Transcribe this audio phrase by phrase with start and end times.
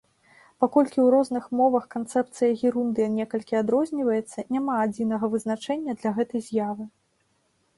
[0.63, 6.83] Паколькі ў розных мовах канцэпцыя герундыя некалькі адрозніваецца, няма адзінага вызначэння для гэтай з'явы.